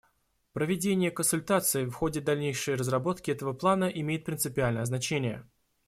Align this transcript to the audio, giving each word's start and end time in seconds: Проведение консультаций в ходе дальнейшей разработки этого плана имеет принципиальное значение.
Проведение 0.53 1.11
консультаций 1.11 1.85
в 1.85 1.91
ходе 1.93 2.21
дальнейшей 2.21 2.73
разработки 2.73 3.29
этого 3.29 3.53
плана 3.53 3.85
имеет 3.85 4.25
принципиальное 4.25 4.83
значение. 4.85 5.47